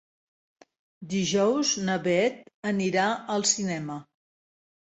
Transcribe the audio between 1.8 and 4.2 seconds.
na Beth anirà al cinema.